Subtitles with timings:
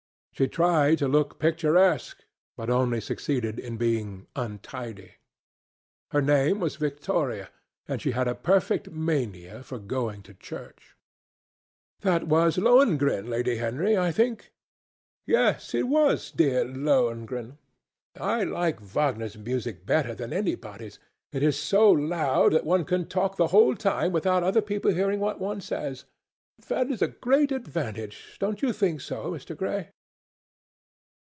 [0.33, 2.23] She tried to look picturesque,
[2.57, 5.17] but only succeeded in being untidy.
[6.09, 7.51] Her name was Victoria,
[7.87, 10.95] and she had a perfect mania for going to church.
[11.99, 14.51] "That was at Lohengrin, Lady Henry, I think?"
[15.27, 17.59] "Yes; it was at dear Lohengrin.
[18.19, 20.97] I like Wagner's music better than anybody's.
[21.31, 25.19] It is so loud that one can talk the whole time without other people hearing
[25.19, 26.05] what one says.
[26.67, 29.55] That is a great advantage, don't you think so, Mr.
[29.55, 29.89] Gray?"